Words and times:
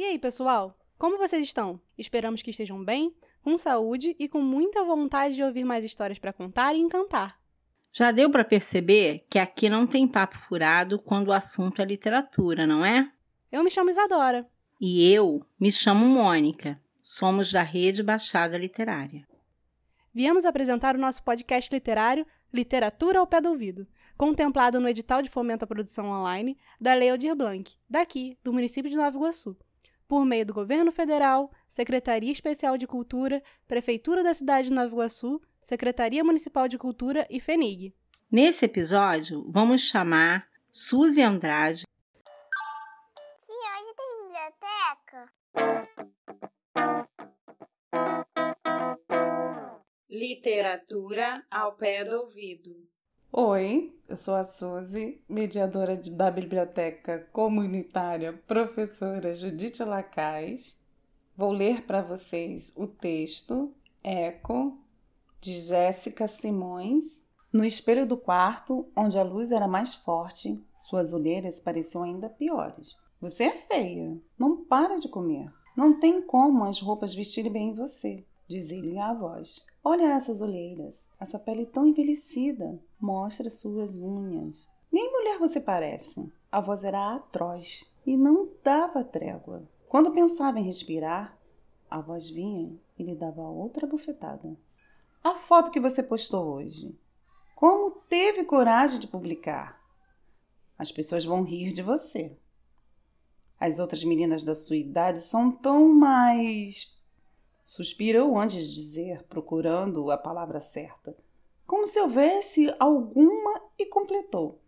E 0.00 0.02
aí, 0.02 0.18
pessoal? 0.18 0.74
Como 0.96 1.18
vocês 1.18 1.44
estão? 1.44 1.78
Esperamos 1.98 2.40
que 2.40 2.48
estejam 2.48 2.82
bem, 2.82 3.14
com 3.42 3.58
saúde 3.58 4.16
e 4.18 4.30
com 4.30 4.40
muita 4.40 4.82
vontade 4.82 5.34
de 5.34 5.42
ouvir 5.44 5.62
mais 5.62 5.84
histórias 5.84 6.18
para 6.18 6.32
contar 6.32 6.74
e 6.74 6.80
encantar. 6.80 7.38
Já 7.92 8.10
deu 8.10 8.30
para 8.30 8.42
perceber 8.42 9.26
que 9.28 9.38
aqui 9.38 9.68
não 9.68 9.86
tem 9.86 10.08
papo 10.08 10.38
furado 10.38 10.98
quando 10.98 11.28
o 11.28 11.34
assunto 11.34 11.82
é 11.82 11.84
literatura, 11.84 12.66
não 12.66 12.82
é? 12.82 13.12
Eu 13.52 13.62
me 13.62 13.68
chamo 13.68 13.90
Isadora. 13.90 14.48
E 14.80 15.12
eu 15.12 15.44
me 15.60 15.70
chamo 15.70 16.06
Mônica. 16.06 16.80
Somos 17.02 17.52
da 17.52 17.62
Rede 17.62 18.02
Baixada 18.02 18.56
Literária. 18.56 19.28
Viemos 20.14 20.46
apresentar 20.46 20.96
o 20.96 20.98
nosso 20.98 21.22
podcast 21.22 21.70
literário 21.70 22.26
Literatura 22.50 23.18
ao 23.18 23.26
Pé 23.26 23.42
do 23.42 23.50
Ouvido, 23.50 23.86
contemplado 24.16 24.80
no 24.80 24.88
edital 24.88 25.20
de 25.20 25.28
fomento 25.28 25.66
à 25.66 25.68
produção 25.68 26.06
online 26.06 26.56
da 26.80 26.94
Lei 26.94 27.10
Aldir 27.10 27.36
Blanc, 27.36 27.76
daqui, 27.86 28.38
do 28.42 28.50
município 28.50 28.90
de 28.90 28.96
Nova 28.96 29.14
Iguaçu, 29.14 29.54
por 30.10 30.26
meio 30.26 30.44
do 30.44 30.52
Governo 30.52 30.90
Federal, 30.90 31.52
Secretaria 31.68 32.32
Especial 32.32 32.76
de 32.76 32.84
Cultura, 32.84 33.40
Prefeitura 33.68 34.24
da 34.24 34.34
cidade 34.34 34.66
de 34.66 34.74
Nova 34.74 34.88
Iguaçu 34.88 35.40
Secretaria 35.62 36.24
Municipal 36.24 36.66
de 36.66 36.76
Cultura 36.76 37.28
e 37.30 37.38
FENIG. 37.38 37.94
Nesse 38.28 38.64
episódio, 38.64 39.48
vamos 39.48 39.82
chamar 39.82 40.48
Suzy 40.68 41.22
Andrade. 41.22 41.84
Tia, 43.38 43.70
hoje 43.78 43.94
tem 43.96 44.08
biblioteca? 44.24 45.32
Literatura 50.10 51.46
ao 51.48 51.76
pé 51.76 52.02
do 52.02 52.22
ouvido. 52.22 52.89
Oi, 53.32 53.94
eu 54.08 54.16
sou 54.16 54.34
a 54.34 54.42
Suzy, 54.42 55.22
mediadora 55.28 55.96
de, 55.96 56.10
da 56.10 56.32
Biblioteca 56.32 57.28
Comunitária 57.32 58.32
Professora 58.44 59.36
Judite 59.36 59.84
Lacais. 59.84 60.76
Vou 61.36 61.52
ler 61.52 61.82
para 61.82 62.02
vocês 62.02 62.72
o 62.74 62.88
texto 62.88 63.72
Eco 64.02 64.76
de 65.40 65.54
Jéssica 65.60 66.26
Simões. 66.26 67.22
No 67.52 67.64
espelho 67.64 68.04
do 68.04 68.16
quarto, 68.16 68.88
onde 68.96 69.16
a 69.16 69.22
luz 69.22 69.52
era 69.52 69.68
mais 69.68 69.94
forte, 69.94 70.60
suas 70.74 71.12
olheiras 71.12 71.60
pareciam 71.60 72.02
ainda 72.02 72.28
piores. 72.28 72.98
Você 73.20 73.44
é 73.44 73.52
feia, 73.52 74.18
não 74.36 74.64
para 74.64 74.98
de 74.98 75.08
comer. 75.08 75.48
Não 75.76 76.00
tem 76.00 76.20
como 76.20 76.64
as 76.64 76.80
roupas 76.80 77.14
vestirem 77.14 77.52
bem 77.52 77.68
em 77.68 77.74
você, 77.76 78.24
dizia-lhe 78.50 78.98
a 78.98 79.14
voz. 79.14 79.64
Olha 79.82 80.12
essas 80.12 80.42
olheiras, 80.42 81.08
essa 81.20 81.38
pele 81.38 81.64
tão 81.64 81.86
envelhecida. 81.86 82.82
Mostra 83.00 83.48
suas 83.48 84.00
unhas. 84.00 84.68
Nem 84.90 85.10
mulher 85.12 85.38
você 85.38 85.60
parece. 85.60 86.30
A 86.50 86.60
voz 86.60 86.82
era 86.82 87.14
atroz 87.14 87.88
e 88.04 88.16
não 88.16 88.48
dava 88.64 89.04
trégua. 89.04 89.62
Quando 89.88 90.12
pensava 90.12 90.58
em 90.58 90.64
respirar, 90.64 91.38
a 91.88 92.00
voz 92.00 92.28
vinha 92.28 92.76
e 92.98 93.04
lhe 93.04 93.14
dava 93.14 93.40
outra 93.40 93.86
bufetada. 93.86 94.56
A 95.22 95.34
foto 95.34 95.70
que 95.70 95.78
você 95.78 96.02
postou 96.02 96.54
hoje. 96.54 96.98
Como 97.54 97.92
teve 98.08 98.42
coragem 98.42 98.98
de 98.98 99.06
publicar? 99.06 99.80
As 100.76 100.90
pessoas 100.90 101.24
vão 101.24 101.44
rir 101.44 101.72
de 101.72 101.82
você. 101.82 102.36
As 103.60 103.78
outras 103.78 104.02
meninas 104.02 104.42
da 104.42 104.54
sua 104.56 104.76
idade 104.76 105.20
são 105.20 105.52
tão 105.52 105.88
mais. 105.94 106.98
Suspirou 107.62 108.38
antes 108.38 108.66
de 108.66 108.74
dizer, 108.74 109.22
procurando 109.24 110.10
a 110.10 110.18
palavra 110.18 110.60
certa. 110.60 111.16
Como 111.66 111.86
se 111.86 112.00
houvesse 112.00 112.74
alguma 112.78 113.60
e 113.78 113.86
completou. 113.86 114.60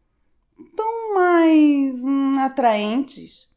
Tão 0.76 1.14
mais 1.14 2.04
hum, 2.04 2.38
atraentes. 2.38 3.52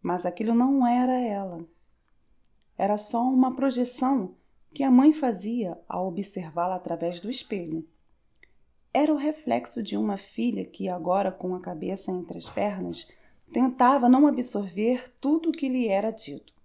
Mas 0.00 0.24
aquilo 0.24 0.54
não 0.54 0.86
era 0.86 1.14
ela. 1.14 1.66
Era 2.78 2.96
só 2.96 3.22
uma 3.22 3.54
projeção 3.54 4.34
que 4.72 4.82
a 4.82 4.90
mãe 4.90 5.12
fazia 5.12 5.78
ao 5.88 6.06
observá-la 6.08 6.76
através 6.76 7.20
do 7.20 7.30
espelho. 7.30 7.86
Era 8.92 9.12
o 9.12 9.16
reflexo 9.16 9.82
de 9.82 9.96
uma 9.96 10.16
filha 10.16 10.64
que, 10.64 10.88
agora 10.88 11.30
com 11.30 11.54
a 11.54 11.60
cabeça 11.60 12.10
entre 12.10 12.38
as 12.38 12.48
pernas, 12.48 13.08
tentava 13.52 14.08
não 14.08 14.26
absorver 14.26 15.12
tudo 15.20 15.50
o 15.50 15.52
que 15.52 15.68
lhe 15.68 15.88
era 15.88 16.10
dito. 16.10 16.55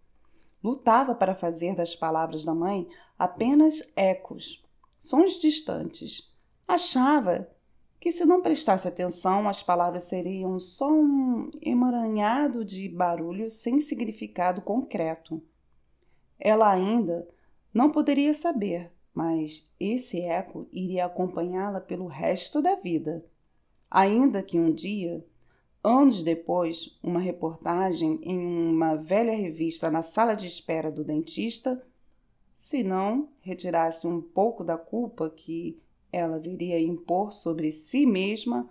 Lutava 0.63 1.15
para 1.15 1.35
fazer 1.35 1.75
das 1.75 1.95
palavras 1.95 2.43
da 2.43 2.53
mãe 2.53 2.87
apenas 3.17 3.91
ecos, 3.95 4.63
sons 4.99 5.39
distantes. 5.39 6.31
Achava 6.67 7.49
que, 7.99 8.11
se 8.11 8.25
não 8.25 8.41
prestasse 8.41 8.87
atenção, 8.87 9.47
as 9.47 9.61
palavras 9.61 10.05
seriam 10.05 10.59
só 10.59 10.91
um 10.91 11.51
emaranhado 11.61 12.65
de 12.65 12.89
barulhos 12.89 13.53
sem 13.53 13.79
significado 13.79 14.61
concreto. 14.61 15.41
Ela 16.39 16.71
ainda 16.71 17.27
não 17.73 17.91
poderia 17.91 18.33
saber, 18.33 18.91
mas 19.13 19.71
esse 19.79 20.21
eco 20.21 20.67
iria 20.71 21.05
acompanhá-la 21.05 21.79
pelo 21.79 22.07
resto 22.07 22.61
da 22.61 22.75
vida. 22.75 23.23
Ainda 23.89 24.41
que 24.41 24.59
um 24.59 24.71
dia, 24.71 25.23
anos 25.83 26.23
depois, 26.23 26.97
uma 27.01 27.19
reportagem 27.19 28.19
em 28.23 28.37
uma 28.37 28.95
velha 28.95 29.35
revista 29.35 29.89
na 29.89 30.01
sala 30.01 30.35
de 30.35 30.47
espera 30.47 30.91
do 30.91 31.03
dentista, 31.03 31.81
se 32.57 32.83
não 32.83 33.29
retirasse 33.41 34.05
um 34.05 34.21
pouco 34.21 34.63
da 34.63 34.77
culpa 34.77 35.29
que 35.29 35.81
ela 36.11 36.39
viria 36.39 36.79
impor 36.79 37.31
sobre 37.31 37.71
si 37.71 38.05
mesma, 38.05 38.69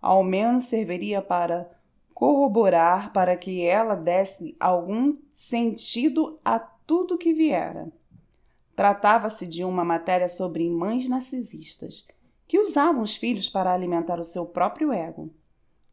ao 0.00 0.22
menos 0.22 0.64
serviria 0.64 1.20
para 1.20 1.70
corroborar 2.14 3.12
para 3.12 3.36
que 3.36 3.62
ela 3.62 3.94
desse 3.94 4.54
algum 4.60 5.16
sentido 5.34 6.38
a 6.44 6.58
tudo 6.58 7.18
que 7.18 7.32
viera. 7.32 7.90
Tratava-se 8.76 9.46
de 9.46 9.64
uma 9.64 9.84
matéria 9.84 10.28
sobre 10.28 10.68
mães 10.70 11.08
narcisistas 11.08 12.06
que 12.46 12.58
usavam 12.58 13.02
os 13.02 13.16
filhos 13.16 13.48
para 13.48 13.72
alimentar 13.72 14.20
o 14.20 14.24
seu 14.24 14.46
próprio 14.46 14.92
ego. 14.92 15.30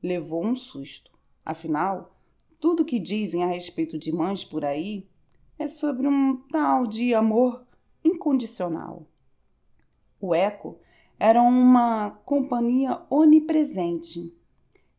Levou 0.02 0.46
um 0.46 0.56
susto. 0.56 1.12
Afinal, 1.46 2.16
tudo 2.60 2.86
que 2.86 3.00
dizem 3.00 3.44
a 3.44 3.48
respeito 3.48 3.98
de 3.98 4.12
mães 4.12 4.44
por 4.44 4.64
aí 4.64 5.08
é 5.58 5.68
sobre 5.68 6.08
um 6.08 6.38
tal 6.52 6.86
de 6.86 7.14
amor 7.14 7.66
incondicional. 8.04 9.06
O 10.20 10.34
eco 10.34 10.80
era 11.20 11.42
uma 11.42 12.12
companhia 12.26 13.02
onipresente. 13.10 14.34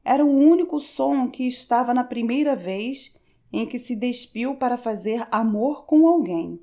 Era 0.04 0.24
o 0.24 0.30
único 0.30 0.80
som 0.80 1.30
que 1.30 1.46
estava 1.46 1.94
na 1.94 2.04
primeira 2.04 2.56
vez 2.56 3.16
em 3.52 3.66
que 3.66 3.78
se 3.78 3.96
despiu 3.96 4.54
para 4.54 4.76
fazer 4.76 5.26
amor 5.30 5.84
com 5.84 6.06
alguém 6.06 6.60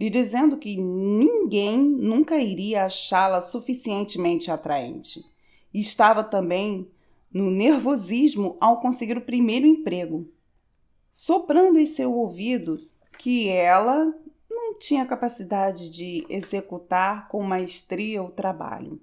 lhe 0.00 0.08
dizendo 0.08 0.56
que 0.56 0.78
ninguém 0.78 1.78
nunca 1.78 2.38
iria 2.38 2.86
achá-la 2.86 3.42
suficientemente 3.42 4.50
atraente. 4.50 5.22
E 5.74 5.80
estava 5.80 6.24
também 6.24 6.88
no 7.32 7.50
nervosismo 7.50 8.56
ao 8.60 8.80
conseguir 8.80 9.16
o 9.16 9.22
primeiro 9.22 9.66
emprego, 9.66 10.28
soprando 11.10 11.78
em 11.78 11.86
seu 11.86 12.12
ouvido 12.12 12.88
que 13.18 13.48
ela 13.48 14.14
não 14.50 14.78
tinha 14.78 15.06
capacidade 15.06 15.90
de 15.90 16.26
executar 16.28 17.28
com 17.28 17.42
maestria 17.42 18.22
o 18.22 18.30
trabalho. 18.30 19.00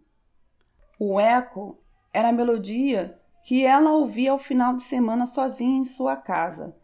O 0.99 1.19
eco 1.19 1.77
era 2.13 2.29
a 2.29 2.33
melodia 2.33 3.19
que 3.43 3.63
ela 3.63 3.93
ouvia 3.93 4.31
ao 4.31 4.39
final 4.39 4.75
de 4.75 4.83
semana 4.83 5.25
sozinha 5.25 5.79
em 5.79 5.85
sua 5.85 6.15
casa 6.15 6.75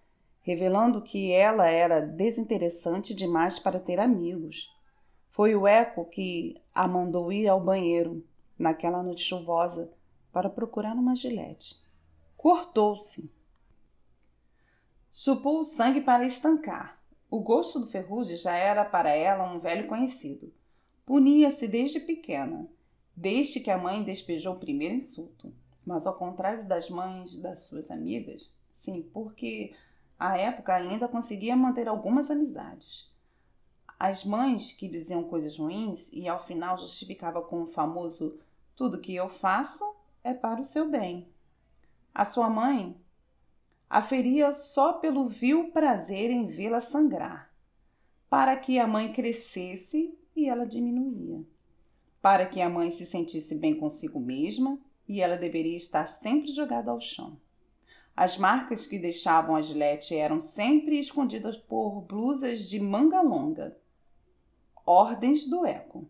revelando 0.43 1.01
que 1.01 1.31
ela 1.31 1.67
era 1.69 2.01
desinteressante 2.01 3.15
demais 3.15 3.57
para 3.57 3.79
ter 3.79 3.99
amigos. 3.99 4.69
Foi 5.29 5.55
o 5.55 5.65
eco 5.65 6.05
que 6.05 6.61
a 6.75 6.87
mandou 6.87 7.31
ir 7.31 7.47
ao 7.47 7.59
banheiro 7.59 8.23
naquela 8.59 9.01
noite 9.01 9.23
chuvosa 9.23 9.91
para 10.33 10.49
procurar 10.49 10.95
uma 10.95 11.15
gilete. 11.15 11.79
Cortou-se. 12.35 13.31
Chupou 15.11 15.59
o 15.59 15.63
sangue 15.63 16.01
para 16.01 16.25
estancar. 16.25 16.99
O 17.29 17.39
gosto 17.39 17.79
do 17.79 17.87
ferrugem 17.87 18.35
já 18.35 18.55
era 18.55 18.83
para 18.83 19.11
ela 19.11 19.53
um 19.53 19.59
velho 19.59 19.87
conhecido. 19.87 20.51
Punia-se 21.05 21.67
desde 21.67 21.99
pequena, 21.99 22.67
desde 23.15 23.59
que 23.59 23.69
a 23.69 23.77
mãe 23.77 24.03
despejou 24.03 24.55
o 24.55 24.59
primeiro 24.59 24.95
insulto. 24.95 25.53
Mas 25.85 26.07
ao 26.07 26.15
contrário 26.15 26.67
das 26.67 26.89
mães 26.89 27.37
das 27.37 27.59
suas 27.67 27.91
amigas, 27.91 28.51
sim, 28.71 29.03
porque 29.13 29.75
à 30.17 30.37
época 30.37 30.73
ainda 30.73 31.07
conseguia 31.07 31.55
manter 31.55 31.87
algumas 31.87 32.31
amizades. 32.31 33.11
As 33.99 34.25
mães 34.25 34.71
que 34.71 34.87
diziam 34.87 35.23
coisas 35.23 35.57
ruins 35.57 36.11
e 36.11 36.27
ao 36.27 36.43
final 36.43 36.77
justificava 36.77 37.41
com 37.41 37.63
o 37.63 37.67
famoso 37.67 38.39
tudo 38.75 38.99
que 38.99 39.13
eu 39.13 39.29
faço 39.29 39.83
é 40.23 40.33
para 40.33 40.61
o 40.61 40.63
seu 40.63 40.89
bem. 40.89 41.27
A 42.13 42.23
sua 42.25 42.49
mãe 42.49 42.95
aferia 43.89 44.53
só 44.53 44.93
pelo 44.93 45.27
vil 45.27 45.71
prazer 45.71 46.31
em 46.31 46.45
vê-la 46.45 46.79
sangrar, 46.79 47.53
para 48.29 48.55
que 48.55 48.79
a 48.79 48.87
mãe 48.87 49.11
crescesse 49.11 50.17
e 50.35 50.47
ela 50.47 50.65
diminuía, 50.65 51.43
para 52.21 52.45
que 52.45 52.61
a 52.61 52.69
mãe 52.69 52.89
se 52.89 53.05
sentisse 53.05 53.55
bem 53.55 53.75
consigo 53.75 54.19
mesma 54.19 54.79
e 55.07 55.21
ela 55.21 55.35
deveria 55.35 55.75
estar 55.75 56.07
sempre 56.07 56.51
jogada 56.51 56.89
ao 56.89 56.99
chão. 56.99 57.37
As 58.15 58.37
marcas 58.37 58.85
que 58.85 58.99
deixavam 58.99 59.55
a 59.55 59.61
Gillette 59.61 60.15
eram 60.15 60.39
sempre 60.39 60.99
escondidas 60.99 61.57
por 61.57 62.01
blusas 62.01 62.61
de 62.61 62.79
manga 62.79 63.21
longa. 63.21 63.75
Ordens 64.85 65.47
do 65.47 65.65
Eco. 65.65 66.07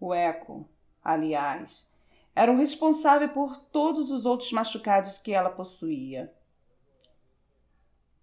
O 0.00 0.14
Eco, 0.14 0.66
aliás, 1.04 1.90
era 2.38 2.52
o 2.52 2.56
responsável 2.56 3.28
por 3.30 3.56
todos 3.56 4.12
os 4.12 4.24
outros 4.24 4.52
machucados 4.52 5.18
que 5.18 5.32
ela 5.32 5.50
possuía, 5.50 6.32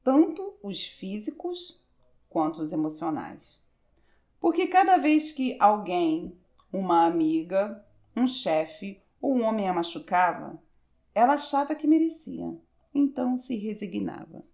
tanto 0.02 0.58
os 0.64 0.88
físicos 0.88 1.84
quanto 2.30 2.62
os 2.62 2.72
emocionais. 2.72 3.60
Porque 4.40 4.68
cada 4.68 4.96
vez 4.96 5.34
que 5.34 5.58
alguém, 5.60 6.40
uma 6.72 7.06
amiga, 7.06 7.86
um 8.16 8.26
chefe 8.26 9.02
ou 9.20 9.36
um 9.36 9.44
homem 9.44 9.68
a 9.68 9.74
machucava, 9.74 10.64
ela 11.14 11.34
achava 11.34 11.76
que 11.76 11.86
merecia, 11.86 12.58
então 12.94 13.38
se 13.38 13.58
resignava. 13.58 14.46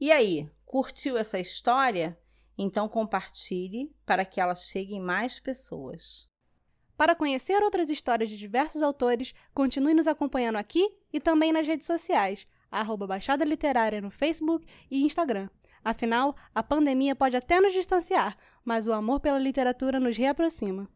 E 0.00 0.10
aí, 0.10 0.50
curtiu 0.66 1.16
essa 1.16 1.38
história? 1.38 2.18
Então 2.58 2.88
compartilhe 2.88 3.94
para 4.04 4.24
que 4.24 4.40
ela 4.40 4.56
chegue 4.56 4.96
em 4.96 5.00
mais 5.00 5.38
pessoas. 5.38 6.28
Para 6.96 7.14
conhecer 7.14 7.62
outras 7.62 7.90
histórias 7.90 8.30
de 8.30 8.36
diversos 8.36 8.80
autores, 8.80 9.34
continue 9.52 9.94
nos 9.94 10.06
acompanhando 10.06 10.56
aqui 10.56 10.88
e 11.12 11.18
também 11.18 11.52
nas 11.52 11.66
redes 11.66 11.86
sociais, 11.86 12.46
arroba 12.70 13.06
Baixada 13.06 13.44
Literária 13.44 14.00
no 14.00 14.10
Facebook 14.10 14.64
e 14.90 15.04
Instagram. 15.04 15.48
Afinal, 15.84 16.34
a 16.54 16.62
pandemia 16.62 17.14
pode 17.14 17.36
até 17.36 17.60
nos 17.60 17.72
distanciar, 17.72 18.36
mas 18.64 18.86
o 18.86 18.92
amor 18.92 19.20
pela 19.20 19.38
literatura 19.38 19.98
nos 20.00 20.16
reaproxima. 20.16 20.88